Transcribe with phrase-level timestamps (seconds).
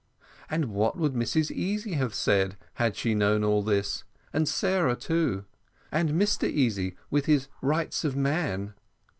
[0.49, 5.45] And what would Mrs Easy have said, had she known all this and Sarah too?
[5.91, 8.73] And Mr Easy, with his rights of man?